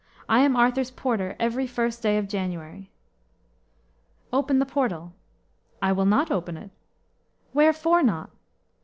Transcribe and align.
I 0.27 0.39
am 0.39 0.55
Arthur's 0.55 0.89
porter 0.89 1.35
every 1.39 1.67
first 1.67 2.01
day 2.01 2.17
of 2.17 2.27
January." 2.27 2.89
"Open 4.33 4.57
the 4.57 4.65
portal." 4.65 5.13
"I 5.79 5.91
will 5.91 6.07
not 6.07 6.31
open 6.31 6.57
it." 6.57 6.71
"Wherefore 7.53 8.01
not?" 8.01 8.31